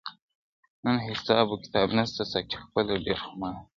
نن 0.83 0.97
حساب 1.07 1.47
و 1.51 1.55
کتاب 1.63 1.89
نسته 1.97 2.23
ساقي 2.31 2.55
خپله 2.63 2.93
ډېر 3.05 3.19
خمار 3.27 3.53
دی, 3.57 3.63